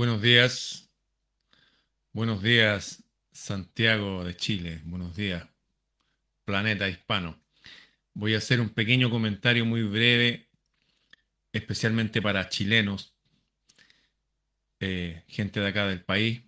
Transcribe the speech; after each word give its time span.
Buenos 0.00 0.22
días. 0.22 0.90
Buenos 2.14 2.42
días, 2.42 3.04
Santiago 3.32 4.24
de 4.24 4.34
Chile. 4.34 4.80
Buenos 4.86 5.14
días, 5.14 5.46
planeta 6.46 6.88
hispano. 6.88 7.38
Voy 8.14 8.34
a 8.34 8.38
hacer 8.38 8.62
un 8.62 8.70
pequeño 8.70 9.10
comentario 9.10 9.66
muy 9.66 9.82
breve, 9.82 10.48
especialmente 11.52 12.22
para 12.22 12.48
chilenos, 12.48 13.14
eh, 14.80 15.22
gente 15.28 15.60
de 15.60 15.68
acá 15.68 15.86
del 15.86 16.02
país, 16.02 16.40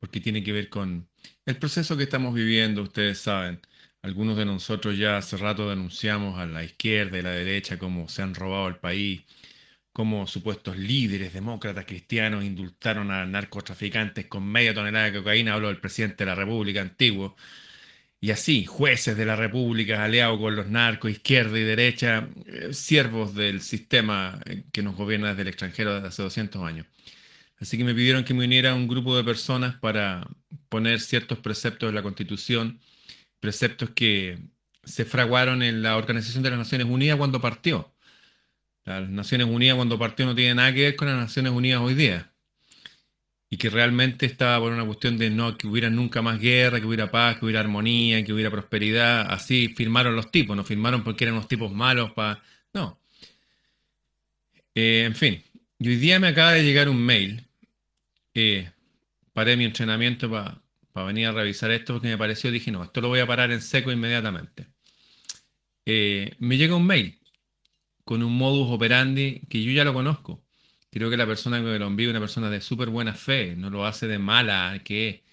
porque 0.00 0.20
tiene 0.20 0.42
que 0.42 0.50
ver 0.50 0.68
con 0.68 1.08
el 1.44 1.58
proceso 1.58 1.96
que 1.96 2.02
estamos 2.02 2.34
viviendo. 2.34 2.82
Ustedes 2.82 3.20
saben, 3.20 3.60
algunos 4.02 4.36
de 4.36 4.46
nosotros 4.46 4.98
ya 4.98 5.18
hace 5.18 5.36
rato 5.36 5.70
denunciamos 5.70 6.40
a 6.40 6.46
la 6.46 6.64
izquierda 6.64 7.16
y 7.20 7.22
la 7.22 7.30
derecha 7.30 7.78
cómo 7.78 8.08
se 8.08 8.22
han 8.22 8.34
robado 8.34 8.66
el 8.66 8.78
país 8.78 9.22
como 9.96 10.26
supuestos 10.26 10.76
líderes 10.76 11.32
demócratas 11.32 11.86
cristianos 11.86 12.44
indultaron 12.44 13.10
a 13.10 13.24
narcotraficantes 13.24 14.26
con 14.26 14.46
media 14.46 14.74
tonelada 14.74 15.06
de 15.06 15.18
cocaína, 15.18 15.54
habló 15.54 15.70
el 15.70 15.78
presidente 15.80 16.24
de 16.24 16.26
la 16.26 16.34
República 16.34 16.82
antiguo, 16.82 17.34
y 18.20 18.30
así, 18.30 18.66
jueces 18.66 19.16
de 19.16 19.24
la 19.24 19.36
República 19.36 20.04
aliados 20.04 20.38
con 20.38 20.54
los 20.54 20.68
narcos, 20.68 21.10
izquierda 21.10 21.58
y 21.58 21.62
derecha, 21.62 22.28
eh, 22.44 22.74
siervos 22.74 23.34
del 23.34 23.62
sistema 23.62 24.38
que 24.70 24.82
nos 24.82 24.96
gobierna 24.96 25.30
desde 25.30 25.42
el 25.42 25.48
extranjero 25.48 25.94
desde 25.94 26.08
hace 26.08 26.22
200 26.22 26.62
años. 26.62 26.86
Así 27.58 27.78
que 27.78 27.84
me 27.84 27.94
pidieron 27.94 28.24
que 28.24 28.34
me 28.34 28.44
uniera 28.44 28.72
a 28.72 28.74
un 28.74 28.88
grupo 28.88 29.16
de 29.16 29.24
personas 29.24 29.76
para 29.76 30.28
poner 30.68 31.00
ciertos 31.00 31.38
preceptos 31.38 31.88
de 31.88 31.94
la 31.94 32.02
Constitución, 32.02 32.80
preceptos 33.40 33.90
que 33.90 34.40
se 34.84 35.06
fraguaron 35.06 35.62
en 35.62 35.82
la 35.82 35.96
Organización 35.96 36.42
de 36.42 36.50
las 36.50 36.58
Naciones 36.58 36.86
Unidas 36.86 37.16
cuando 37.16 37.40
partió 37.40 37.95
las 38.86 39.08
Naciones 39.10 39.48
Unidas 39.48 39.76
cuando 39.76 39.98
partió 39.98 40.24
no 40.26 40.34
tiene 40.34 40.54
nada 40.54 40.72
que 40.72 40.82
ver 40.82 40.96
con 40.96 41.08
las 41.08 41.16
Naciones 41.16 41.52
Unidas 41.52 41.80
hoy 41.80 41.94
día. 41.94 42.30
Y 43.50 43.58
que 43.58 43.68
realmente 43.68 44.26
estaba 44.26 44.58
por 44.60 44.72
una 44.72 44.84
cuestión 44.84 45.18
de 45.18 45.30
no 45.30 45.56
que 45.56 45.66
hubiera 45.66 45.90
nunca 45.90 46.22
más 46.22 46.40
guerra, 46.40 46.80
que 46.80 46.86
hubiera 46.86 47.10
paz, 47.10 47.38
que 47.38 47.44
hubiera 47.44 47.60
armonía, 47.60 48.24
que 48.24 48.32
hubiera 48.32 48.50
prosperidad. 48.50 49.30
Así 49.30 49.68
firmaron 49.68 50.16
los 50.16 50.30
tipos, 50.30 50.56
no 50.56 50.64
firmaron 50.64 51.04
porque 51.04 51.24
eran 51.24 51.36
los 51.36 51.48
tipos 51.48 51.72
malos. 51.72 52.12
No. 52.72 53.00
Eh, 54.74 55.04
en 55.04 55.14
fin, 55.14 55.42
hoy 55.80 55.96
día 55.96 56.20
me 56.20 56.28
acaba 56.28 56.52
de 56.52 56.64
llegar 56.64 56.88
un 56.88 57.00
mail. 57.00 57.44
Eh, 58.34 58.70
paré 59.32 59.56
mi 59.56 59.64
entrenamiento 59.64 60.30
para 60.30 61.06
venir 61.06 61.26
a 61.26 61.32
revisar 61.32 61.70
esto 61.70 61.94
porque 61.94 62.08
me 62.08 62.18
pareció, 62.18 62.50
dije, 62.50 62.70
no, 62.70 62.84
esto 62.84 63.00
lo 63.00 63.08
voy 63.08 63.20
a 63.20 63.26
parar 63.26 63.50
en 63.50 63.62
seco 63.62 63.90
inmediatamente. 63.90 64.66
Eh, 65.86 66.34
me 66.38 66.56
llega 66.56 66.74
un 66.74 66.86
mail 66.86 67.18
con 68.06 68.22
un 68.22 68.38
modus 68.38 68.68
operandi 68.70 69.42
que 69.50 69.62
yo 69.64 69.72
ya 69.72 69.84
lo 69.84 69.92
conozco. 69.92 70.40
Creo 70.90 71.10
que 71.10 71.16
la 71.16 71.26
persona 71.26 71.58
que 71.60 71.78
lo 71.78 71.86
envía 71.88 72.06
es 72.06 72.10
una 72.12 72.20
persona 72.20 72.48
de 72.50 72.60
súper 72.60 72.88
buena 72.88 73.14
fe, 73.14 73.56
no 73.56 73.68
lo 73.68 73.84
hace 73.84 74.06
de 74.06 74.18
mala, 74.20 74.80
que 74.84 75.24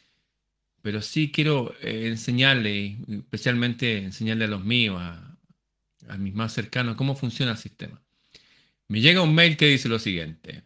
pero 0.82 1.02
sí 1.02 1.32
quiero 1.32 1.76
eh, 1.82 2.08
enseñarle, 2.08 2.98
especialmente 3.08 4.00
enseñarle 4.00 4.46
a 4.46 4.48
los 4.48 4.66
míos, 4.66 5.00
a, 5.00 6.18
mis 6.18 6.34
más 6.34 6.52
cercanos, 6.52 6.98
cómo 6.98 7.16
funciona 7.16 7.54
el 7.54 7.58
sistema. 7.60 8.02
Me 8.88 9.02
llega 9.02 9.22
un 9.22 9.36
mail 9.36 9.56
que 9.56 9.68
dice 9.68 9.88
lo 9.88 10.00
siguiente. 10.00 10.64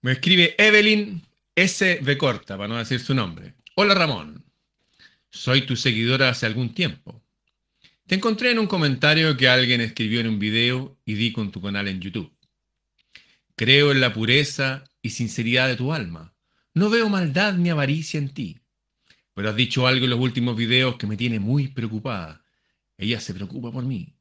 Me 0.00 0.12
escribe 0.12 0.54
Evelyn 0.58 1.22
S. 1.56 2.00
Corta, 2.18 2.56
para 2.56 2.68
no 2.68 2.78
decir 2.78 3.00
su 3.00 3.14
nombre. 3.14 3.54
Hola 3.74 3.94
Ramón, 3.94 4.44
soy 5.28 5.62
tu 5.62 5.76
seguidora 5.76 6.28
hace 6.30 6.46
algún 6.46 6.72
tiempo. 6.72 7.20
Te 8.06 8.14
encontré 8.14 8.52
en 8.52 8.60
un 8.60 8.68
comentario 8.68 9.36
que 9.36 9.48
alguien 9.48 9.80
escribió 9.80 10.20
en 10.20 10.28
un 10.28 10.38
video 10.38 10.96
y 11.04 11.14
di 11.14 11.32
con 11.32 11.50
tu 11.50 11.60
canal 11.60 11.88
en 11.88 12.00
YouTube. 12.00 12.32
Creo 13.56 13.90
en 13.90 14.00
la 14.00 14.12
pureza 14.12 14.84
y 15.02 15.10
sinceridad 15.10 15.66
de 15.66 15.74
tu 15.74 15.92
alma. 15.92 16.32
No 16.72 16.88
veo 16.88 17.08
maldad 17.08 17.54
ni 17.54 17.68
avaricia 17.68 18.18
en 18.18 18.28
ti. 18.28 18.60
Pero 19.34 19.50
has 19.50 19.56
dicho 19.56 19.88
algo 19.88 20.04
en 20.04 20.10
los 20.10 20.20
últimos 20.20 20.56
videos 20.56 20.96
que 20.96 21.08
me 21.08 21.16
tiene 21.16 21.40
muy 21.40 21.66
preocupada. 21.66 22.44
Ella 22.96 23.18
se 23.18 23.34
preocupa 23.34 23.72
por 23.72 23.84
mí. 23.84 24.14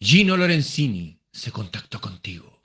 Gino 0.00 0.38
Lorenzini 0.38 1.20
se 1.30 1.52
contactó 1.52 2.00
contigo. 2.00 2.62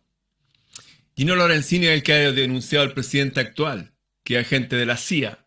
Gino 1.18 1.36
Lorenzini 1.36 1.88
es 1.88 1.94
el 1.96 2.04
que 2.04 2.14
ha 2.14 2.32
denunciado 2.32 2.86
al 2.86 2.94
presidente 2.94 3.42
actual, 3.42 3.94
que 4.24 4.40
es 4.40 4.46
agente 4.46 4.78
de 4.78 4.86
la 4.86 4.96
CIA, 4.96 5.46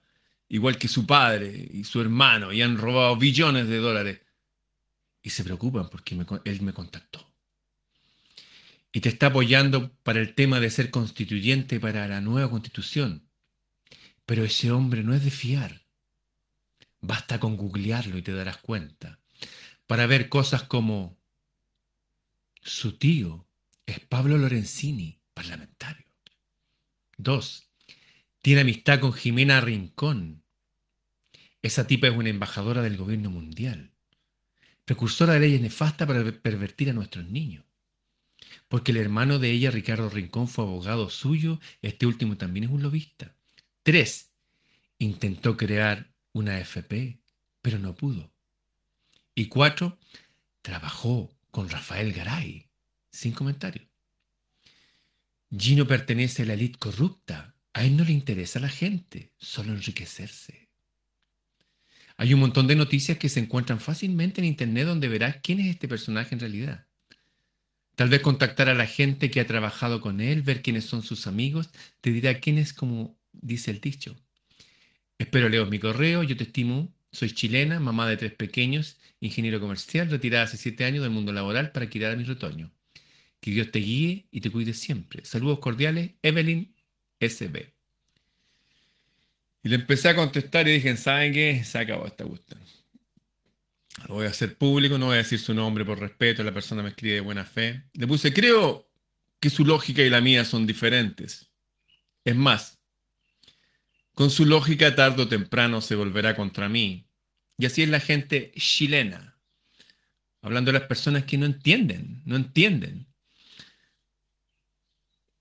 igual 0.51 0.77
que 0.77 0.89
su 0.89 1.07
padre 1.07 1.71
y 1.73 1.85
su 1.85 2.03
hermano, 2.03 2.53
y 2.53 2.61
han 2.61 2.77
robado 2.77 3.17
billones 3.17 3.67
de 3.69 3.79
dólares 3.79 4.26
y 5.27 5.31
se 5.31 5.43
preocupan 5.43 5.89
porque 5.89 6.17
él 6.45 6.63
me 6.63 6.73
contactó. 6.73 7.29
Y 8.93 9.01
te 9.01 9.09
está 9.09 9.27
apoyando 9.27 9.93
para 10.05 10.21
el 10.21 10.37
tema 10.37 10.61
de 10.61 10.71
ser 10.71 10.93
constituyente 10.93 11.81
para 11.81 12.07
la 12.07 12.21
nueva 12.21 12.49
constitución. 12.49 13.29
Pero 14.25 14.45
ese 14.45 14.71
hombre 14.71 15.03
no 15.03 15.15
es 15.15 15.25
de 15.25 15.33
fiar. 15.33 15.83
Basta 17.01 17.41
con 17.41 17.57
googlearlo 17.57 18.17
y 18.17 18.23
te 18.23 18.33
darás 18.35 18.59
cuenta. 18.59 19.19
Para 19.89 20.07
ver 20.07 20.29
cosas 20.29 20.63
como 20.63 21.19
su 22.63 22.97
tío 22.97 23.49
es 23.85 23.99
Pablo 23.99 24.39
Lorenzini, 24.39 25.19
parlamentario. 25.35 26.07
Dos, 27.17 27.69
tiene 28.43 28.61
amistad 28.61 29.01
con 29.01 29.13
Jimena 29.13 29.61
Rincón. 29.61 30.45
Esa 31.63 31.89
tipa 31.89 32.07
es 32.07 32.17
una 32.17 32.29
embajadora 32.29 32.81
del 32.81 32.97
gobierno 32.97 33.29
mundial 33.29 33.96
precursora 34.87 35.35
de 35.35 35.41
leyes 35.41 35.61
nefastas 35.61 36.09
para 36.09 36.25
pervertir 36.33 36.89
a 36.89 36.95
nuestros 36.95 37.27
niños. 37.27 37.65
Porque 38.69 38.93
el 38.93 38.99
hermano 38.99 39.39
de 39.39 39.51
ella, 39.51 39.71
Ricardo 39.71 40.09
Rincón, 40.09 40.49
fue 40.49 40.65
abogado 40.65 41.11
suyo, 41.11 41.61
este 41.83 42.07
último 42.07 42.37
también 42.37 42.65
es 42.65 42.71
un 42.71 42.83
lobista. 42.83 43.35
Tres, 43.83 44.33
intentó 44.99 45.57
crear 45.57 46.13
una 46.33 46.59
FP, 46.61 47.19
pero 47.61 47.79
no 47.79 47.95
pudo. 47.95 48.33
Y 49.35 49.47
cuatro, 49.47 49.99
trabajó 50.63 51.31
con 51.51 51.69
Rafael 51.69 52.13
Garay, 52.13 52.69
sin 53.11 53.33
comentarios. 53.33 53.87
Gino 55.51 55.87
pertenece 55.87 56.43
a 56.43 56.47
la 56.47 56.55
élite 56.55 56.79
corrupta. 56.79 57.55
A 57.73 57.85
él 57.85 57.97
no 57.97 58.05
le 58.05 58.13
interesa 58.13 58.61
la 58.61 58.69
gente, 58.69 59.33
solo 59.37 59.73
enriquecerse. 59.73 60.66
Hay 62.19 62.33
un 62.33 62.41
montón 62.41 62.67
de 62.67 62.77
noticias 62.77 63.19
que 63.19 63.29
se 63.29 63.41
encuentran 63.41 63.79
fácilmente 63.79 64.41
en 64.41 64.47
Internet 64.47 64.87
donde 64.87 65.09
verás 65.09 65.37
quién 65.43 65.61
es 65.61 65.67
este 65.67 65.89
personaje 65.89 66.35
en 66.35 66.41
realidad. 66.41 66.87
Tal 67.95 68.09
vez 68.09 68.21
contactar 68.21 68.69
a 68.69 68.75
la 68.75 68.87
gente 68.87 69.31
que 69.31 69.41
ha 69.41 69.47
trabajado 69.47 70.01
con 70.01 70.21
él, 70.21 70.43
ver 70.43 70.63
quiénes 70.63 70.85
son 70.85 71.03
sus 71.03 71.27
amigos, 71.27 71.71
te 72.01 72.11
dirá 72.11 72.41
quién 72.41 72.59
es 72.59 72.73
como 72.73 73.19
dice 73.33 73.71
el 73.71 73.81
dicho. 73.81 74.17
Espero 75.19 75.49
leo 75.49 75.67
mi 75.67 75.79
correo, 75.79 76.23
yo 76.23 76.37
te 76.37 76.45
estimo, 76.45 76.93
soy 77.11 77.33
chilena, 77.33 77.81
mamá 77.81 78.09
de 78.09 78.19
tres 78.19 78.33
pequeños, 78.33 78.99
ingeniero 79.21 79.61
comercial, 79.61 80.11
retirada 80.11 80.45
hace 80.45 80.59
siete 80.59 80.85
años 80.85 81.03
del 81.03 81.11
mundo 81.11 81.33
laboral 81.33 81.73
para 81.73 81.89
criar 81.89 82.13
a 82.13 82.17
mi 82.17 82.25
retoño. 82.25 82.71
Que 83.41 83.51
Dios 83.51 83.71
te 83.71 83.79
guíe 83.79 84.27
y 84.31 84.41
te 84.41 84.51
cuide 84.51 84.75
siempre. 84.75 85.25
Saludos 85.25 85.61
cordiales, 85.61 86.13
Evelyn 86.23 86.75
SB. 87.21 87.76
Y 89.67 89.69
le 89.69 89.75
empecé 89.75 90.09
a 90.09 90.15
contestar 90.15 90.69
y 90.69 90.75
dije, 90.75 90.97
¿saben 90.97 91.33
qué? 91.33 91.65
Se 91.65 91.77
acabó 91.77 92.07
esta 92.07 92.25
cuestión. 92.25 92.61
Lo 94.07 94.15
voy 94.15 94.27
a 94.27 94.31
hacer 94.31 94.57
público, 94.57 94.97
no 94.97 95.07
voy 95.07 95.15
a 95.15 95.19
decir 95.19 95.41
su 95.41 95.53
nombre 95.55 95.85
por 95.85 95.99
respeto, 95.99 96.45
la 96.45 96.55
persona 96.55 96.85
me 96.85 96.91
escribe 96.91 97.17
de 97.17 97.21
buena 97.21 97.45
fe. 97.45 97.83
Le 97.95 98.07
puse, 98.07 98.33
creo 98.33 98.89
que 99.41 99.51
su 99.51 99.65
lógica 99.65 100.03
y 100.03 100.09
la 100.09 100.21
mía 100.21 100.45
son 100.45 100.69
diferentes. 100.69 101.51
Es 102.25 102.37
más, 102.37 102.79
con 104.13 104.31
su 104.31 104.45
lógica 104.45 104.95
tarde 104.95 105.25
o 105.25 105.29
temprano 105.29 105.81
se 105.81 105.97
volverá 105.97 106.37
contra 106.37 106.69
mí. 106.69 107.09
Y 107.59 107.67
así 107.67 107.83
es 107.83 107.89
la 107.89 107.99
gente 107.99 108.53
chilena. 108.57 109.37
Hablando 110.43 110.71
de 110.71 110.79
las 110.79 110.87
personas 110.87 111.25
que 111.25 111.39
no 111.39 111.47
entienden, 111.47 112.23
no 112.25 112.37
entienden. 112.37 113.09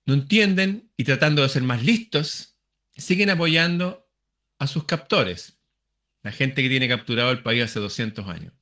No 0.04 0.14
entienden 0.14 0.90
y 0.96 1.04
tratando 1.04 1.42
de 1.42 1.48
ser 1.48 1.62
más 1.62 1.84
listos, 1.84 2.56
siguen 2.96 3.30
apoyando 3.30 4.05
a 4.58 4.66
sus 4.66 4.84
captores, 4.84 5.58
la 6.22 6.32
gente 6.32 6.62
que 6.62 6.68
tiene 6.68 6.88
capturado 6.88 7.30
el 7.30 7.42
país 7.42 7.64
hace 7.64 7.80
200 7.80 8.26
años. 8.28 8.52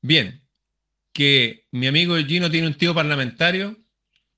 Bien, 0.00 0.42
que 1.12 1.66
mi 1.70 1.86
amigo 1.86 2.16
Gino 2.16 2.50
tiene 2.50 2.66
un 2.66 2.74
tío 2.74 2.94
parlamentario, 2.94 3.78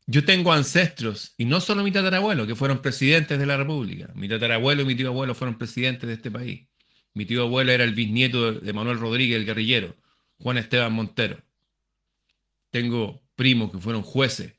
yo 0.07 0.25
tengo 0.25 0.53
ancestros, 0.53 1.35
y 1.37 1.45
no 1.45 1.61
solo 1.61 1.83
mi 1.83 1.91
tatarabuelo, 1.91 2.47
que 2.47 2.55
fueron 2.55 2.81
presidentes 2.81 3.39
de 3.39 3.47
la 3.47 3.57
República. 3.57 4.13
Mi 4.15 4.29
tatarabuelo 4.29 4.83
y 4.83 4.85
mi 4.85 4.95
tío 4.95 5.09
abuelo 5.09 5.35
fueron 5.35 5.59
presidentes 5.59 6.07
de 6.07 6.15
este 6.15 6.31
país. 6.31 6.69
Mi 7.15 7.27
tío 7.27 7.43
abuelo 7.43 7.73
era 7.73 7.85
el 7.85 7.95
bisnieto 7.95 8.53
de 8.53 8.73
Manuel 8.73 8.99
Rodríguez, 8.99 9.39
el 9.39 9.47
guerrillero, 9.47 9.97
Juan 10.39 10.59
Esteban 10.59 10.93
Montero. 10.93 11.43
Tengo 12.71 13.23
primos 13.35 13.73
que 13.73 13.79
fueron 13.79 14.03
jueces. 14.03 14.55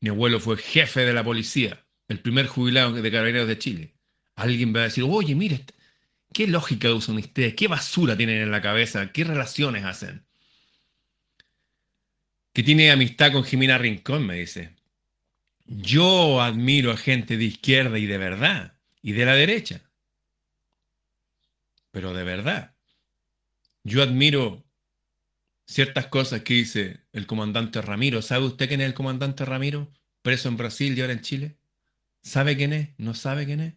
Mi 0.00 0.10
abuelo 0.10 0.40
fue 0.40 0.56
jefe 0.56 1.00
de 1.00 1.12
la 1.12 1.24
policía 1.24 1.87
el 2.08 2.20
primer 2.20 2.46
jubilado 2.46 2.92
de 2.92 3.10
Carabineros 3.10 3.48
de 3.48 3.58
Chile. 3.58 3.94
Alguien 4.34 4.74
va 4.74 4.80
a 4.80 4.84
decir, 4.84 5.04
oye, 5.06 5.34
mire, 5.34 5.64
¿qué 6.32 6.46
lógica 6.46 6.92
usan 6.92 7.16
ustedes? 7.16 7.54
¿Qué 7.54 7.68
basura 7.68 8.16
tienen 8.16 8.42
en 8.42 8.50
la 8.50 8.62
cabeza? 8.62 9.12
¿Qué 9.12 9.24
relaciones 9.24 9.84
hacen? 9.84 10.28
que 12.58 12.64
tiene 12.64 12.90
amistad 12.90 13.30
con 13.30 13.44
Jimena 13.44 13.78
Rincón, 13.78 14.26
me 14.26 14.34
dice. 14.34 14.74
Yo 15.64 16.42
admiro 16.42 16.90
a 16.90 16.96
gente 16.96 17.36
de 17.36 17.44
izquierda 17.44 18.00
y 18.00 18.06
de 18.06 18.18
verdad, 18.18 18.80
y 19.00 19.12
de 19.12 19.24
la 19.24 19.36
derecha. 19.36 19.88
Pero 21.92 22.14
de 22.14 22.24
verdad. 22.24 22.74
Yo 23.84 24.02
admiro 24.02 24.64
ciertas 25.66 26.08
cosas 26.08 26.42
que 26.42 26.54
dice 26.54 27.06
el 27.12 27.28
comandante 27.28 27.80
Ramiro. 27.80 28.22
¿Sabe 28.22 28.46
usted 28.46 28.66
quién 28.66 28.80
es 28.80 28.88
el 28.88 28.94
comandante 28.94 29.44
Ramiro? 29.44 29.92
Preso 30.22 30.48
en 30.48 30.56
Brasil 30.56 30.98
y 30.98 31.00
ahora 31.00 31.12
en 31.12 31.22
Chile. 31.22 31.57
¿Sabe 32.22 32.56
quién 32.56 32.72
es? 32.72 32.90
¿No 32.98 33.14
sabe 33.14 33.46
quién 33.46 33.60
es? 33.60 33.74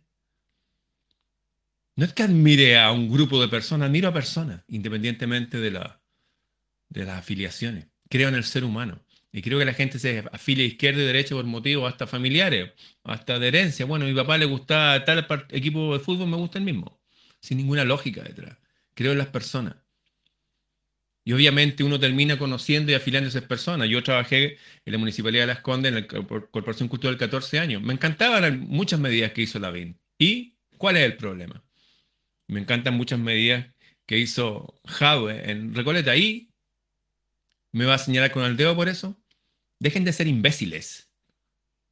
No 1.96 2.06
es 2.06 2.14
que 2.14 2.24
admire 2.24 2.80
a 2.80 2.92
un 2.92 3.12
grupo 3.12 3.42
de 3.42 3.48
personas, 3.48 3.88
admiro 3.88 4.10
a 4.10 4.14
personas, 4.14 4.64
independientemente 4.68 5.60
de, 5.60 5.72
la, 5.72 6.02
de 6.90 7.06
las 7.06 7.20
afiliaciones. 7.20 7.88
Creo 8.10 8.30
en 8.30 8.36
el 8.36 8.44
ser 8.44 8.64
humano. 8.64 9.04
Y 9.32 9.42
creo 9.42 9.60
que 9.60 9.66
la 9.66 9.74
gente 9.74 9.98
se 10.00 10.26
afilia 10.32 10.66
izquierda 10.66 11.02
y 11.02 11.06
derecha 11.06 11.36
por 11.36 11.46
motivos 11.46 11.92
hasta 11.92 12.06
familiares, 12.06 12.72
hasta 13.04 13.40
de 13.40 13.48
herencia. 13.48 13.86
Bueno, 13.86 14.06
a 14.06 14.08
mi 14.08 14.14
papá 14.14 14.38
le 14.38 14.46
gusta 14.46 15.04
tal 15.06 15.26
equipo 15.50 15.94
de 15.98 16.04
fútbol, 16.04 16.28
me 16.28 16.38
gusta 16.38 16.60
el 16.60 16.66
mismo. 16.66 17.00
Sin 17.40 17.58
ninguna 17.58 17.86
lógica 17.86 18.24
detrás. 18.24 18.58
Creo 18.94 19.14
en 19.14 19.18
las 19.18 19.28
personas. 19.28 19.76
Y 21.24 21.34
obviamente 21.34 21.84
uno 21.84 22.00
termina 22.00 22.38
conociendo 22.38 22.92
y 22.92 22.96
afiliando 22.96 23.28
a 23.28 23.30
esas 23.30 23.44
personas. 23.44 23.88
Yo 23.90 24.02
trabajé 24.02 24.58
en 24.86 24.92
la 24.92 24.98
Municipalidad 24.98 25.44
de 25.44 25.48
Las 25.48 25.62
Condes, 25.62 25.90
en 25.90 25.96
la 25.96 26.08
Corporación 26.08 26.90
Cultural 26.90 27.18
14 27.18 27.60
años. 27.60 27.82
Me 27.82 27.94
encantaban 27.94 28.62
muchas 28.62 29.00
medidas 29.00 29.32
que 29.32 29.44
hizo 29.44 29.60
la 29.60 29.70
BIN. 29.70 30.00
¿Y 30.18 30.56
cuál 30.78 30.98
es 30.98 31.04
el 31.04 31.18
problema? 31.18 31.64
Me 32.48 32.60
encantan 32.60 32.96
muchas 32.96 33.20
medidas 33.20 33.68
que 34.06 34.18
hizo 34.18 34.74
Jadwe 34.86 35.50
en 35.52 35.76
Recoleta. 35.76 36.16
¿Y 36.16 36.50
me 37.72 37.86
va 37.86 37.96
a 37.96 38.00
señalar 38.00 38.32
con 38.32 38.44
el 38.44 38.58
dedo 38.58 38.76
por 38.76 38.90
eso? 38.90 39.22
Dejen 39.80 40.04
de 40.04 40.14
ser 40.14 40.28
imbéciles. 40.28 41.12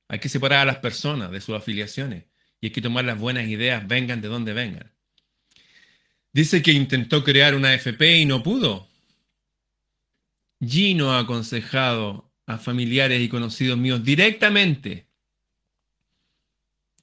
Hay 0.07 0.19
que 0.19 0.29
separar 0.29 0.61
a 0.61 0.65
las 0.65 0.77
personas 0.77 1.31
de 1.31 1.39
sus 1.39 1.55
afiliaciones. 1.55 2.25
Y 2.59 2.67
hay 2.67 2.71
que 2.71 2.81
tomar 2.81 3.05
las 3.05 3.17
buenas 3.17 3.47
ideas, 3.47 3.87
vengan 3.87 4.21
de 4.21 4.27
donde 4.27 4.53
vengan. 4.53 4.91
Dice 6.33 6.61
que 6.61 6.71
intentó 6.71 7.23
crear 7.23 7.55
una 7.55 7.73
FP 7.73 8.17
y 8.17 8.25
no 8.25 8.43
pudo. 8.43 8.88
Gino 10.61 11.13
ha 11.13 11.19
aconsejado 11.19 12.31
a 12.45 12.57
familiares 12.57 13.21
y 13.21 13.29
conocidos 13.29 13.77
míos 13.77 14.03
directamente. 14.03 15.07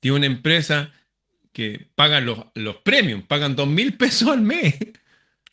Tiene 0.01 0.17
una 0.17 0.27
empresa 0.27 0.93
que 1.53 1.89
pagan 1.95 2.27
los, 2.27 2.39
los 2.55 2.77
premios, 2.77 3.23
pagan 3.23 3.57
dos 3.57 3.69
mil 3.69 3.97
pesos 3.97 4.29
al 4.29 4.43
mes. 4.43 4.75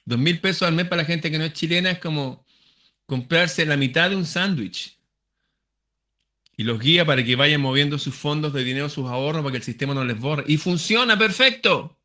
Dos 0.06 0.20
mil 0.20 0.40
pesos 0.40 0.68
al 0.68 0.74
mes 0.74 0.88
para 0.88 1.04
la 1.04 1.08
gente 1.08 1.32
que 1.32 1.38
no 1.38 1.46
es 1.46 1.54
chilena 1.54 1.92
es 1.92 2.00
como 2.00 2.46
comprarse 3.06 3.66
la 3.66 3.78
mitad 3.78 4.10
de 4.10 4.18
un 4.18 4.26
sándwich. 4.26 4.98
Y 6.58 6.64
los 6.64 6.80
guía 6.80 7.06
para 7.06 7.24
que 7.24 7.36
vayan 7.36 7.62
moviendo 7.62 7.98
sus 7.98 8.14
fondos 8.14 8.54
de 8.54 8.64
dinero, 8.64 8.90
sus 8.90 9.10
ahorros, 9.10 9.42
para 9.42 9.54
que 9.54 9.58
el 9.58 9.64
sistema 9.64 9.94
no 9.94 10.04
les 10.04 10.20
borre. 10.20 10.44
Y 10.48 10.58
funciona 10.58 11.18
perfecto. 11.18 11.98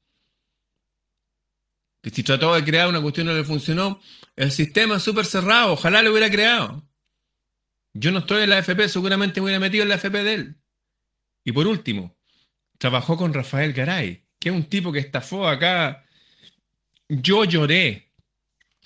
Que 2.02 2.10
si 2.10 2.22
trató 2.22 2.54
de 2.54 2.64
crear 2.64 2.88
una 2.88 3.02
cuestión 3.02 3.26
y 3.26 3.30
no 3.30 3.36
le 3.36 3.44
funcionó, 3.44 4.00
el 4.36 4.52
sistema 4.52 4.96
es 4.96 5.02
súper 5.02 5.26
cerrado, 5.26 5.72
ojalá 5.72 6.02
lo 6.02 6.12
hubiera 6.12 6.30
creado. 6.30 6.88
Yo 7.92 8.12
no 8.12 8.20
estoy 8.20 8.44
en 8.44 8.50
la 8.50 8.58
FP, 8.58 8.88
seguramente 8.88 9.40
me 9.40 9.46
hubiera 9.46 9.60
metido 9.60 9.82
en 9.82 9.88
la 9.88 9.96
FP 9.96 10.22
de 10.22 10.34
él. 10.34 10.56
Y 11.44 11.52
por 11.52 11.66
último, 11.66 12.16
trabajó 12.78 13.16
con 13.16 13.34
Rafael 13.34 13.72
Garay, 13.72 14.26
que 14.38 14.50
es 14.50 14.54
un 14.54 14.64
tipo 14.64 14.92
que 14.92 15.00
estafó 15.00 15.48
acá. 15.48 16.06
Yo 17.08 17.44
lloré 17.44 18.12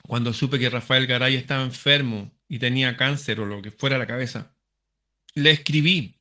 cuando 0.03 0.33
supe 0.33 0.59
que 0.59 0.71
Rafael 0.71 1.07
Garay 1.07 1.37
estaba 1.37 1.63
enfermo 1.63 2.33
y 2.49 2.59
tenía 2.59 2.97
cáncer 2.97 3.41
o 3.41 3.47
lo 3.47 3.61
que 3.63 3.71
fuera 3.71 3.99
la 3.99 4.07
cabeza. 4.07 4.57
Le 5.35 5.51
escribí. 5.51 6.21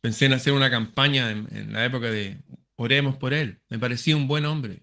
Pensé 0.00 0.26
en 0.26 0.32
hacer 0.32 0.52
una 0.52 0.70
campaña 0.70 1.30
en, 1.30 1.48
en 1.56 1.72
la 1.72 1.84
época 1.84 2.10
de 2.10 2.38
oremos 2.76 3.16
por 3.16 3.34
él. 3.34 3.60
Me 3.68 3.78
parecía 3.78 4.16
un 4.16 4.28
buen 4.28 4.46
hombre. 4.46 4.82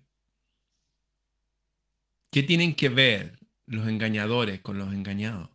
¿Qué 2.31 2.43
tienen 2.43 2.75
que 2.75 2.89
ver 2.89 3.39
los 3.65 3.87
engañadores 3.87 4.59
con 4.59 4.77
los 4.77 4.93
engañados? 4.93 5.49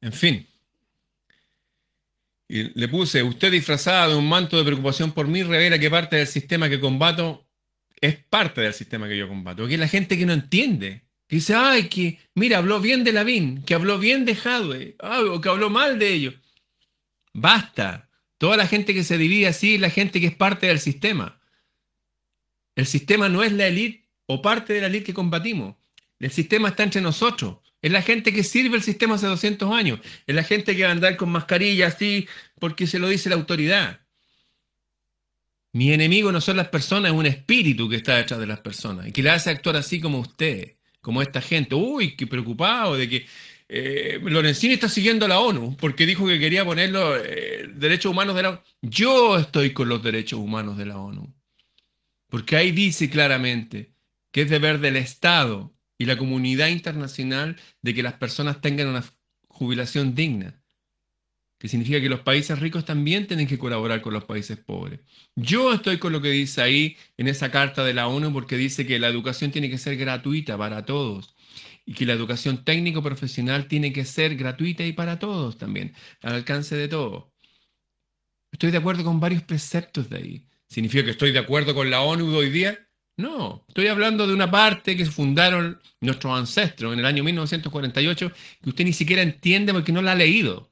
En 0.00 0.12
fin. 0.12 0.46
Y 2.48 2.78
le 2.78 2.88
puse, 2.88 3.22
usted 3.22 3.52
disfrazada 3.52 4.08
de 4.08 4.16
un 4.16 4.28
manto 4.28 4.56
de 4.56 4.64
preocupación 4.64 5.12
por 5.12 5.28
mí 5.28 5.42
revela 5.42 5.78
que 5.78 5.90
parte 5.90 6.16
del 6.16 6.26
sistema 6.26 6.68
que 6.68 6.80
combato 6.80 7.46
es 8.00 8.16
parte 8.16 8.60
del 8.60 8.74
sistema 8.74 9.08
que 9.08 9.18
yo 9.18 9.28
combato. 9.28 9.62
Porque 9.62 9.76
la 9.76 9.88
gente 9.88 10.16
que 10.16 10.26
no 10.26 10.32
entiende, 10.32 11.02
que 11.26 11.36
dice, 11.36 11.54
ay, 11.54 11.88
que, 11.88 12.18
mira, 12.34 12.58
habló 12.58 12.80
bien 12.80 13.04
de 13.04 13.12
Lavín, 13.12 13.62
que 13.64 13.74
habló 13.74 13.98
bien 13.98 14.24
de 14.24 14.34
Hadwe, 14.34 14.96
o 15.00 15.40
que 15.40 15.48
habló 15.48 15.68
mal 15.68 15.98
de 15.98 16.12
ellos. 16.12 16.34
Basta. 17.32 18.08
Toda 18.38 18.56
la 18.56 18.66
gente 18.66 18.94
que 18.94 19.04
se 19.04 19.18
divide 19.18 19.48
así 19.48 19.74
es 19.74 19.80
la 19.80 19.90
gente 19.90 20.20
que 20.20 20.28
es 20.28 20.34
parte 20.34 20.68
del 20.68 20.78
sistema. 20.78 21.40
El 22.76 22.86
sistema 22.86 23.28
no 23.28 23.42
es 23.42 23.52
la 23.52 23.66
élite 23.66 24.07
o 24.28 24.42
parte 24.42 24.74
de 24.74 24.82
la 24.82 24.88
ley 24.88 25.00
que 25.00 25.14
combatimos. 25.14 25.74
El 26.20 26.30
sistema 26.30 26.68
está 26.68 26.82
entre 26.82 27.00
nosotros. 27.00 27.56
Es 27.80 27.90
la 27.90 28.02
gente 28.02 28.32
que 28.32 28.44
sirve 28.44 28.76
el 28.76 28.82
sistema 28.82 29.14
hace 29.14 29.26
200 29.26 29.72
años. 29.72 30.00
Es 30.26 30.34
la 30.34 30.44
gente 30.44 30.76
que 30.76 30.82
va 30.82 30.90
a 30.90 30.92
andar 30.92 31.16
con 31.16 31.30
mascarilla 31.30 31.86
así 31.86 32.28
porque 32.60 32.86
se 32.86 32.98
lo 32.98 33.08
dice 33.08 33.30
la 33.30 33.36
autoridad. 33.36 34.00
Mi 35.72 35.92
enemigo 35.92 36.30
no 36.30 36.40
son 36.40 36.56
las 36.56 36.68
personas, 36.68 37.12
es 37.12 37.18
un 37.18 37.26
espíritu 37.26 37.88
que 37.88 37.96
está 37.96 38.16
detrás 38.16 38.40
de 38.40 38.46
las 38.46 38.60
personas 38.60 39.06
y 39.06 39.12
que 39.12 39.22
le 39.22 39.30
hace 39.30 39.50
actuar 39.50 39.76
así 39.76 40.00
como 40.00 40.18
usted, 40.18 40.76
como 41.00 41.22
esta 41.22 41.40
gente. 41.40 41.74
Uy, 41.74 42.16
qué 42.16 42.26
preocupado 42.26 42.96
de 42.96 43.08
que 43.08 43.26
eh, 43.68 44.18
Lorenzini 44.22 44.74
está 44.74 44.88
siguiendo 44.88 45.24
a 45.24 45.28
la 45.28 45.40
ONU 45.40 45.76
porque 45.76 46.04
dijo 46.04 46.26
que 46.26 46.38
quería 46.38 46.64
poner 46.64 46.90
los 46.90 47.18
eh, 47.24 47.68
derechos 47.74 48.12
humanos 48.12 48.36
de 48.36 48.42
la 48.42 48.50
ONU. 48.50 48.60
Yo 48.82 49.38
estoy 49.38 49.72
con 49.72 49.88
los 49.88 50.02
derechos 50.02 50.38
humanos 50.38 50.76
de 50.76 50.86
la 50.86 50.98
ONU. 50.98 51.32
Porque 52.28 52.56
ahí 52.56 52.72
dice 52.72 53.08
claramente 53.08 53.97
que 54.30 54.42
es 54.42 54.50
deber 54.50 54.80
del 54.80 54.96
Estado 54.96 55.74
y 55.98 56.04
la 56.06 56.16
comunidad 56.16 56.68
internacional 56.68 57.56
de 57.82 57.94
que 57.94 58.02
las 58.02 58.14
personas 58.14 58.60
tengan 58.60 58.88
una 58.88 59.04
jubilación 59.48 60.14
digna, 60.14 60.62
que 61.58 61.68
significa 61.68 62.00
que 62.00 62.08
los 62.08 62.20
países 62.20 62.58
ricos 62.60 62.84
también 62.84 63.26
tienen 63.26 63.48
que 63.48 63.58
colaborar 63.58 64.00
con 64.00 64.14
los 64.14 64.24
países 64.24 64.58
pobres. 64.58 65.00
Yo 65.34 65.72
estoy 65.72 65.98
con 65.98 66.12
lo 66.12 66.22
que 66.22 66.30
dice 66.30 66.62
ahí 66.62 66.96
en 67.16 67.26
esa 67.26 67.50
carta 67.50 67.84
de 67.84 67.94
la 67.94 68.06
ONU 68.06 68.32
porque 68.32 68.56
dice 68.56 68.86
que 68.86 69.00
la 69.00 69.08
educación 69.08 69.50
tiene 69.50 69.68
que 69.68 69.78
ser 69.78 69.96
gratuita 69.96 70.56
para 70.56 70.84
todos 70.84 71.34
y 71.84 71.94
que 71.94 72.06
la 72.06 72.12
educación 72.12 72.64
técnico-profesional 72.64 73.66
tiene 73.66 73.92
que 73.92 74.04
ser 74.04 74.36
gratuita 74.36 74.84
y 74.84 74.92
para 74.92 75.18
todos 75.18 75.58
también, 75.58 75.94
al 76.22 76.34
alcance 76.34 76.76
de 76.76 76.86
todos. 76.86 77.24
Estoy 78.52 78.70
de 78.70 78.78
acuerdo 78.78 79.04
con 79.04 79.20
varios 79.20 79.42
preceptos 79.42 80.08
de 80.10 80.16
ahí. 80.16 80.48
¿Significa 80.68 81.04
que 81.04 81.10
estoy 81.10 81.32
de 81.32 81.38
acuerdo 81.38 81.74
con 81.74 81.90
la 81.90 82.02
ONU 82.02 82.36
hoy 82.36 82.50
día? 82.50 82.87
No, 83.18 83.64
estoy 83.66 83.88
hablando 83.88 84.28
de 84.28 84.32
una 84.32 84.48
parte 84.48 84.96
que 84.96 85.04
fundaron 85.04 85.82
nuestros 86.00 86.38
ancestros 86.38 86.92
en 86.92 87.00
el 87.00 87.04
año 87.04 87.24
1948 87.24 88.32
que 88.62 88.70
usted 88.70 88.84
ni 88.84 88.92
siquiera 88.92 89.22
entiende 89.22 89.72
porque 89.72 89.90
no 89.90 90.00
la 90.00 90.12
ha 90.12 90.14
leído. 90.14 90.70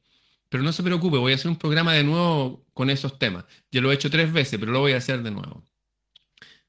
Pero 0.49 0.63
no 0.63 0.73
se 0.73 0.85
preocupe, 0.85 1.19
voy 1.19 1.33
a 1.33 1.35
hacer 1.35 1.51
un 1.51 1.59
programa 1.59 1.93
de 1.93 2.05
nuevo 2.05 2.65
con 2.73 2.89
esos 2.89 3.19
temas. 3.19 3.45
Ya 3.73 3.81
lo 3.81 3.91
he 3.91 3.95
hecho 3.97 4.11
tres 4.11 4.33
veces, 4.33 4.61
pero 4.61 4.71
lo 4.71 4.79
voy 4.79 4.93
a 4.93 4.99
hacer 4.99 5.25
de 5.25 5.33
nuevo. 5.33 5.65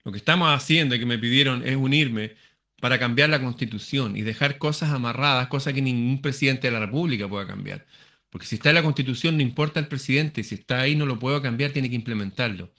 Lo 0.03 0.11
que 0.11 0.17
estamos 0.17 0.49
haciendo 0.49 0.95
y 0.95 0.99
que 0.99 1.05
me 1.05 1.19
pidieron 1.19 1.61
es 1.67 1.75
unirme 1.75 2.35
para 2.81 2.97
cambiar 2.97 3.29
la 3.29 3.39
constitución 3.39 4.17
y 4.17 4.21
dejar 4.23 4.57
cosas 4.57 4.89
amarradas, 4.89 5.47
cosas 5.47 5.73
que 5.73 5.81
ningún 5.83 6.23
presidente 6.23 6.67
de 6.67 6.73
la 6.73 6.79
República 6.79 7.29
pueda 7.29 7.45
cambiar. 7.45 7.85
Porque 8.31 8.47
si 8.47 8.55
está 8.55 8.69
en 8.69 8.75
la 8.75 8.83
constitución 8.83 9.37
no 9.37 9.43
importa 9.43 9.79
el 9.79 9.87
presidente, 9.87 10.43
si 10.43 10.55
está 10.55 10.81
ahí 10.81 10.95
no 10.95 11.05
lo 11.05 11.19
puedo 11.19 11.39
cambiar, 11.43 11.71
tiene 11.71 11.89
que 11.89 11.95
implementarlo. 11.95 12.71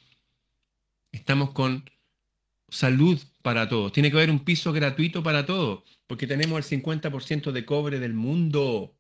Estamos 1.13 1.53
con 1.53 1.85
salud 2.69 3.19
para 3.43 3.69
todos. 3.69 3.93
Tiene 3.93 4.11
que 4.11 4.17
haber 4.17 4.31
un 4.31 4.45
piso 4.45 4.73
gratuito 4.73 5.23
para 5.23 5.47
todos, 5.47 5.83
porque 6.07 6.27
tenemos 6.27 6.71
el 6.71 6.83
50% 6.83 7.53
de 7.53 7.65
cobre 7.65 7.99
del 7.99 8.15
mundo. 8.15 8.95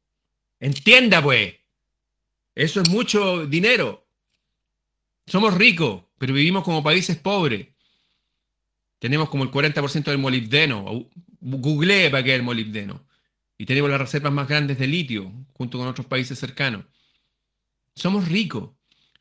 Entienda, 0.60 1.22
pues. 1.22 1.54
Eso 2.54 2.80
es 2.80 2.88
mucho 2.88 3.46
dinero. 3.46 4.06
Somos 5.26 5.54
ricos, 5.54 6.04
pero 6.18 6.34
vivimos 6.34 6.64
como 6.64 6.82
países 6.82 7.16
pobres. 7.16 7.68
Tenemos 8.98 9.28
como 9.28 9.44
el 9.44 9.50
40% 9.50 10.04
del 10.04 10.18
molibdeno. 10.18 11.08
Google 11.40 12.10
para 12.10 12.25
qué 12.25 12.30
es 12.30 12.37
el 12.37 12.42
molibdeno. 12.42 13.06
Y 13.56 13.66
tenemos 13.66 13.90
las 13.90 14.00
reservas 14.00 14.32
más 14.32 14.48
grandes 14.48 14.78
de 14.78 14.87
litio, 14.87 15.32
junto 15.52 15.78
con 15.78 15.87
otros 15.87 16.06
países 16.06 16.38
cercanos. 16.38 16.84
Somos 17.94 18.28
ricos. 18.28 18.70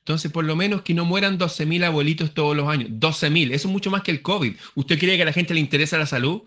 Entonces, 0.07 0.31
por 0.31 0.45
lo 0.45 0.55
menos 0.55 0.83
que 0.83 0.93
no 0.93 1.03
mueran 1.03 1.37
12.000 1.37 1.83
abuelitos 1.83 2.33
todos 2.33 2.55
los 2.55 2.69
años. 2.69 2.91
12.000, 2.91 3.51
eso 3.51 3.67
es 3.67 3.71
mucho 3.73 3.91
más 3.91 4.03
que 4.03 4.11
el 4.11 4.21
COVID. 4.21 4.55
¿Usted 4.75 4.97
cree 4.97 5.17
que 5.17 5.23
a 5.23 5.25
la 5.25 5.33
gente 5.33 5.53
le 5.53 5.59
interesa 5.59 5.97
la 5.97 6.05
salud? 6.05 6.43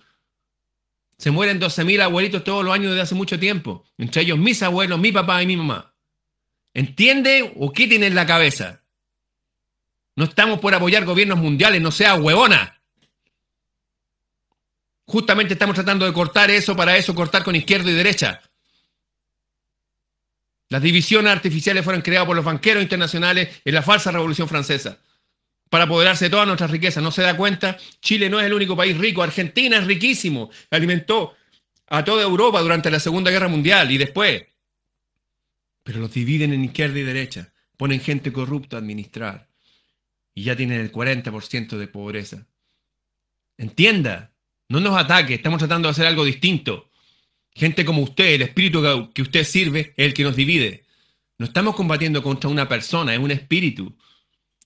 Se 1.19 1.31
mueren 1.31 1.61
12.000 1.61 2.01
abuelitos 2.01 2.43
todos 2.43 2.65
los 2.65 2.73
años 2.73 2.93
desde 2.93 3.03
hace 3.03 3.15
mucho 3.15 3.39
tiempo. 3.39 3.85
Entre 3.99 4.23
ellos 4.23 4.39
mis 4.39 4.63
abuelos, 4.63 4.99
mi 4.99 5.13
papá 5.13 5.43
y 5.43 5.47
mi 5.47 5.59
mamá. 5.59 5.95
¿Entiende 6.73 7.53
o 7.55 7.71
qué 7.71 7.87
tiene 7.87 8.07
en 8.07 8.15
la 8.15 8.25
cabeza? 8.25 8.83
No 10.17 10.25
estamos 10.25 10.59
por 10.59 10.75
apoyar 10.75 11.05
gobiernos 11.05 11.37
mundiales, 11.37 11.83
no 11.83 11.91
sea 11.91 12.15
huevona. 12.15 12.81
Justamente 15.05 15.53
estamos 15.53 15.75
tratando 15.75 16.07
de 16.07 16.15
cortar 16.15 16.51
eso, 16.51 16.75
para 16.75 16.97
eso 16.97 17.15
cortar 17.15 17.45
con 17.45 17.55
izquierda 17.55 17.91
y 17.91 17.95
derecha. 17.95 18.41
Las 20.71 20.83
divisiones 20.83 21.33
artificiales 21.33 21.85
fueron 21.85 22.01
creadas 22.01 22.27
por 22.27 22.37
los 22.37 22.45
banqueros 22.45 22.83
internacionales 22.83 23.61
en 23.65 23.75
la 23.75 23.83
falsa 23.83 24.13
revolución 24.13 24.49
francesa 24.49 24.99
para 25.69 25.85
apoderarse 25.85 26.27
de 26.27 26.31
todas 26.31 26.47
nuestras 26.47 26.71
riquezas. 26.71 27.03
¿No 27.03 27.11
se 27.11 27.23
da 27.23 27.37
cuenta? 27.37 27.77
Chile 28.01 28.31
no 28.31 28.41
es 28.41 28.47
el 28.47 28.55
único 28.55 28.77
país 28.77 28.97
rico. 28.97 29.23
Argentina 29.23 29.79
es 29.79 29.87
riquísimo. 29.87 30.51
Alimentó 30.71 31.35
a 31.89 32.05
toda 32.05 32.23
Europa 32.23 32.61
durante 32.61 32.91
la 32.91 33.01
Segunda 33.01 33.33
Guerra 33.33 33.49
Mundial 33.49 33.91
y 33.91 33.99
después. 33.99 34.45
Pero 35.83 36.01
los 36.01 36.13
dividen 36.13 36.53
en 36.53 36.65
izquierda 36.65 36.99
y 36.99 37.03
derecha. 37.03 37.53
Ponen 37.77 38.01
gente 38.01 38.33
corrupta 38.33 38.77
a 38.77 38.81
administrar. 38.81 39.49
Y 40.35 40.45
ya 40.45 40.57
tienen 40.57 40.81
el 40.81 40.93
40% 40.93 41.79
de 41.79 41.89
pobreza. 41.89 42.47
Entienda. 43.57 44.33
No 44.69 44.79
nos 44.79 44.97
ataque. 44.97 45.35
Estamos 45.35 45.59
tratando 45.59 45.89
de 45.89 45.93
hacer 45.93 46.07
algo 46.07 46.25
distinto. 46.25 46.90
Gente 47.61 47.85
como 47.85 48.01
usted, 48.01 48.25
el 48.25 48.41
espíritu 48.41 49.11
que 49.13 49.21
usted 49.21 49.45
sirve 49.45 49.93
es 49.95 50.07
el 50.07 50.15
que 50.15 50.23
nos 50.23 50.35
divide. 50.35 50.87
No 51.37 51.45
estamos 51.45 51.77
combatiendo 51.77 52.23
contra 52.23 52.49
una 52.49 52.67
persona, 52.67 53.13
es 53.13 53.21
un 53.21 53.31
espíritu. 53.31 53.99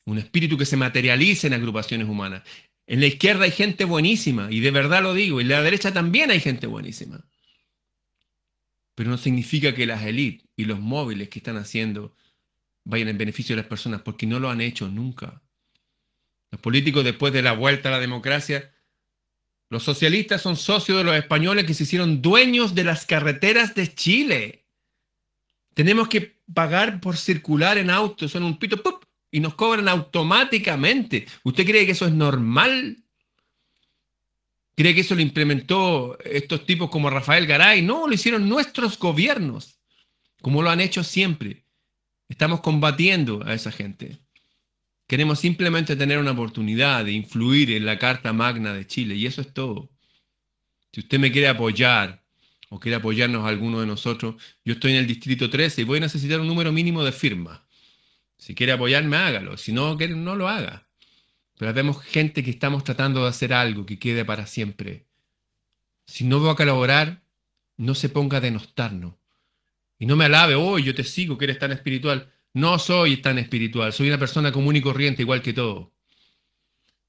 Un 0.04 0.18
espíritu 0.18 0.56
que 0.56 0.64
se 0.64 0.76
materializa 0.76 1.48
en 1.48 1.54
agrupaciones 1.54 2.08
humanas. 2.08 2.44
En 2.86 3.00
la 3.00 3.06
izquierda 3.06 3.46
hay 3.46 3.50
gente 3.50 3.84
buenísima, 3.84 4.46
y 4.48 4.60
de 4.60 4.70
verdad 4.70 5.02
lo 5.02 5.12
digo, 5.12 5.40
y 5.40 5.42
en 5.42 5.48
la 5.48 5.60
derecha 5.60 5.92
también 5.92 6.30
hay 6.30 6.38
gente 6.38 6.68
buenísima. 6.68 7.26
Pero 8.94 9.10
no 9.10 9.18
significa 9.18 9.74
que 9.74 9.86
las 9.86 10.04
élites 10.04 10.46
y 10.54 10.66
los 10.66 10.78
móviles 10.78 11.28
que 11.30 11.40
están 11.40 11.56
haciendo 11.56 12.14
vayan 12.84 13.08
en 13.08 13.18
beneficio 13.18 13.56
de 13.56 13.62
las 13.62 13.68
personas, 13.68 14.02
porque 14.02 14.24
no 14.24 14.38
lo 14.38 14.50
han 14.50 14.60
hecho 14.60 14.86
nunca. 14.86 15.42
Los 16.52 16.60
políticos 16.60 17.02
después 17.02 17.32
de 17.32 17.42
la 17.42 17.54
vuelta 17.54 17.88
a 17.88 17.92
la 17.92 17.98
democracia 17.98 18.72
los 19.70 19.82
socialistas 19.82 20.42
son 20.42 20.56
socios 20.56 20.98
de 20.98 21.04
los 21.04 21.16
españoles 21.16 21.64
que 21.64 21.74
se 21.74 21.84
hicieron 21.84 22.22
dueños 22.22 22.74
de 22.74 22.84
las 22.84 23.06
carreteras 23.06 23.74
de 23.74 23.92
Chile. 23.94 24.66
Tenemos 25.74 26.08
que 26.08 26.38
pagar 26.52 27.00
por 27.00 27.16
circular 27.16 27.78
en 27.78 27.90
autos, 27.90 28.34
en 28.34 28.44
un 28.44 28.58
pito, 28.58 28.82
¡pup! 28.82 29.04
y 29.34 29.40
nos 29.40 29.56
cobran 29.56 29.88
automáticamente. 29.88 31.26
¿Usted 31.42 31.66
cree 31.66 31.84
que 31.84 31.90
eso 31.92 32.06
es 32.06 32.12
normal? 32.12 33.02
¿Cree 34.76 34.94
que 34.94 35.00
eso 35.00 35.16
lo 35.16 35.22
implementó 35.22 36.16
estos 36.24 36.64
tipos 36.66 36.88
como 36.88 37.10
Rafael 37.10 37.44
Garay? 37.44 37.82
No, 37.82 38.06
lo 38.06 38.14
hicieron 38.14 38.48
nuestros 38.48 38.96
gobiernos, 38.96 39.80
como 40.40 40.62
lo 40.62 40.70
han 40.70 40.80
hecho 40.80 41.02
siempre. 41.02 41.64
Estamos 42.28 42.60
combatiendo 42.60 43.42
a 43.44 43.54
esa 43.54 43.72
gente. 43.72 44.18
Queremos 45.06 45.38
simplemente 45.38 45.96
tener 45.96 46.18
una 46.18 46.30
oportunidad 46.30 47.04
de 47.04 47.12
influir 47.12 47.72
en 47.72 47.84
la 47.84 47.98
Carta 47.98 48.32
Magna 48.32 48.72
de 48.72 48.86
Chile 48.86 49.14
y 49.14 49.26
eso 49.26 49.40
es 49.42 49.52
todo. 49.52 49.90
Si 50.92 51.00
usted 51.00 51.18
me 51.18 51.30
quiere 51.30 51.48
apoyar 51.48 52.24
o 52.70 52.80
quiere 52.80 52.96
apoyarnos 52.96 53.44
a 53.44 53.48
alguno 53.48 53.80
de 53.80 53.86
nosotros, 53.86 54.36
yo 54.64 54.74
estoy 54.74 54.92
en 54.92 54.98
el 54.98 55.06
Distrito 55.06 55.50
13 55.50 55.82
y 55.82 55.84
voy 55.84 55.98
a 55.98 56.02
necesitar 56.02 56.40
un 56.40 56.46
número 56.46 56.72
mínimo 56.72 57.04
de 57.04 57.12
firmas. 57.12 57.60
Si 58.38 58.54
quiere 58.54 58.72
apoyarme, 58.72 59.16
hágalo. 59.16 59.56
Si 59.56 59.72
no, 59.72 59.96
no 59.96 60.36
lo 60.36 60.48
haga. 60.48 60.88
Pero 61.58 61.72
vemos 61.72 62.02
gente 62.02 62.42
que 62.42 62.50
estamos 62.50 62.84
tratando 62.84 63.22
de 63.22 63.28
hacer 63.28 63.52
algo 63.52 63.86
que 63.86 63.98
quede 63.98 64.24
para 64.24 64.46
siempre. 64.46 65.06
Si 66.06 66.24
no 66.24 66.40
voy 66.40 66.50
a 66.50 66.54
colaborar, 66.54 67.22
no 67.76 67.94
se 67.94 68.08
ponga 68.08 68.38
a 68.38 68.40
denostarnos. 68.40 69.14
Y 69.98 70.06
no 70.06 70.16
me 70.16 70.26
alabe, 70.26 70.54
oh, 70.54 70.78
yo 70.78 70.94
te 70.94 71.04
sigo, 71.04 71.38
que 71.38 71.44
eres 71.44 71.58
tan 71.58 71.72
espiritual. 71.72 72.33
No 72.54 72.78
soy 72.78 73.18
tan 73.18 73.38
espiritual, 73.38 73.92
soy 73.92 74.08
una 74.08 74.18
persona 74.18 74.52
común 74.52 74.76
y 74.76 74.80
corriente 74.80 75.22
igual 75.22 75.42
que 75.42 75.52
todo. 75.52 75.92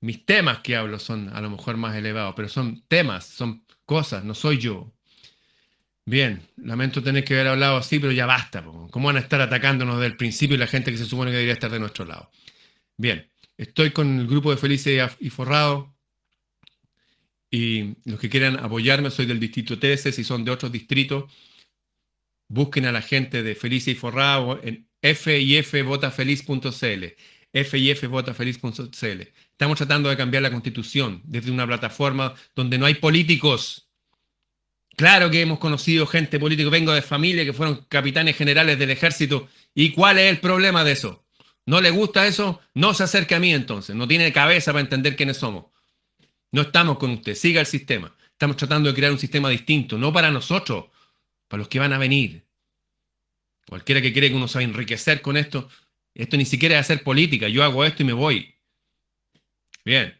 Mis 0.02 0.26
temas 0.26 0.60
que 0.60 0.76
hablo 0.76 1.00
son 1.00 1.30
a 1.30 1.42
lo 1.42 1.50
mejor 1.50 1.78
más 1.78 1.96
elevados, 1.96 2.34
pero 2.36 2.50
son 2.50 2.84
temas, 2.88 3.26
son 3.26 3.66
cosas, 3.86 4.24
no 4.24 4.34
soy 4.36 4.58
yo. 4.58 4.92
Bien, 6.08 6.42
lamento 6.58 7.02
tener 7.02 7.24
que 7.24 7.34
haber 7.36 7.48
hablado 7.48 7.78
así, 7.78 8.00
pero 8.00 8.12
ya 8.12 8.26
basta. 8.26 8.64
¿Cómo 8.64 9.08
van 9.08 9.18
a 9.18 9.20
estar 9.20 9.42
atacándonos 9.42 9.98
desde 9.98 10.08
el 10.08 10.18
principio 10.18 10.56
y 10.56 10.60
la 10.60 10.68
gente 10.68 10.92
que 10.92 10.98
se 10.98 11.06
supone 11.06 11.32
que 11.32 11.38
debería 11.38 11.54
estar 11.54 11.72
de 11.72 11.80
nuestro 11.80 12.06
lado? 12.06 12.32
Bien, 12.98 13.28
estoy 13.58 13.92
con 13.92 14.20
el 14.20 14.28
grupo 14.28 14.52
de 14.52 14.58
Felices 14.58 15.18
y 15.20 15.30
Forrado. 15.30 15.96
Y 17.50 17.96
los 18.06 18.20
que 18.20 18.30
quieran 18.30 18.58
apoyarme, 18.60 19.12
soy 19.12 19.26
del 19.26 19.40
distrito 19.40 19.80
13, 19.80 20.12
si 20.12 20.24
son 20.24 20.44
de 20.46 20.52
otros 20.52 20.72
distritos, 20.72 21.32
busquen 22.48 22.86
a 22.86 22.92
la 22.92 23.02
gente 23.02 23.44
de 23.44 23.56
Felices 23.56 23.96
y 23.96 23.96
Forrado 23.96 24.60
en 24.64 24.88
fifvotafeliz.cl. 25.14 27.06
fifvotafeliz.cl. 27.54 29.22
Estamos 29.52 29.78
tratando 29.78 30.10
de 30.10 30.18
cambiar 30.18 30.44
la 30.44 30.52
constitución 30.52 31.22
desde 31.26 31.52
una 31.52 31.68
plataforma 31.68 32.34
donde 32.56 32.78
no 32.78 32.86
hay 32.86 32.96
políticos. 32.96 33.90
Claro 34.98 35.30
que 35.30 35.42
hemos 35.42 35.60
conocido 35.60 36.08
gente 36.08 36.40
política, 36.40 36.70
vengo 36.70 36.94
de 36.94 37.02
familia 37.02 37.44
que 37.44 37.54
fueron 37.54 37.86
capitanes 37.90 38.38
generales 38.38 38.80
del 38.80 38.92
ejército. 38.92 39.48
¿Y 39.74 39.92
cuál 39.92 40.18
es 40.20 40.32
el 40.32 40.40
problema 40.40 40.84
de 40.84 40.94
eso? 40.94 41.26
¿No 41.66 41.82
le 41.82 41.90
gusta 41.90 42.28
eso? 42.28 42.62
No 42.74 42.94
se 42.94 43.04
acerque 43.04 43.36
a 43.36 43.40
mí 43.40 43.54
entonces. 43.54 43.96
No 43.96 44.08
tiene 44.08 44.32
cabeza 44.32 44.72
para 44.72 44.82
entender 44.82 45.16
quiénes 45.16 45.38
somos. 45.38 45.66
No 46.52 46.62
estamos 46.62 46.98
con 46.98 47.12
usted. 47.12 47.36
Siga 47.36 47.60
el 47.60 47.68
sistema. 47.68 48.16
Estamos 48.32 48.58
tratando 48.58 48.90
de 48.90 48.96
crear 48.96 49.12
un 49.12 49.20
sistema 49.20 49.50
distinto, 49.50 49.98
no 49.98 50.14
para 50.14 50.32
nosotros, 50.32 50.86
para 51.48 51.60
los 51.60 51.68
que 51.68 51.80
van 51.80 51.94
a 51.94 51.98
venir. 51.98 52.46
Cualquiera 53.68 54.02
que 54.02 54.14
cree 54.14 54.30
que 54.30 54.36
uno 54.36 54.48
a 54.54 54.62
enriquecer 54.62 55.22
con 55.22 55.38
esto, 55.38 55.70
esto 56.14 56.38
ni 56.38 56.46
siquiera 56.46 56.76
es 56.76 56.82
hacer 56.82 57.04
política. 57.04 57.48
Yo 57.48 57.64
hago 57.64 57.84
esto 57.84 58.04
y 58.04 58.06
me 58.06 58.14
voy. 58.14 58.56
Bien. 59.84 60.20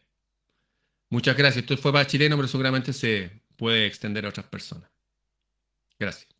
Muchas 1.10 1.36
gracias. 1.36 1.62
Esto 1.62 1.76
fue 1.76 1.92
para 1.92 2.06
chileno, 2.06 2.36
pero 2.36 2.48
seguramente 2.48 2.92
se 2.92 3.30
puede 3.56 3.86
extender 3.86 4.26
a 4.26 4.30
otras 4.30 4.46
personas. 4.46 4.90
Gracias. 5.98 6.35